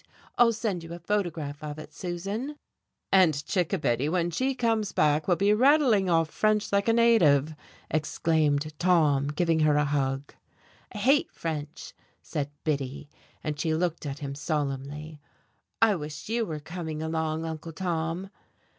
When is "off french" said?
6.09-6.71